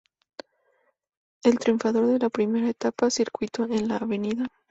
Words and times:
El 1.43 1.59
triunfador 1.59 2.07
de 2.07 2.17
la 2.17 2.31
primera 2.31 2.67
etapa, 2.67 3.11
circuito 3.11 3.65
en 3.65 3.87
la 3.87 3.97
Av. 3.97 4.09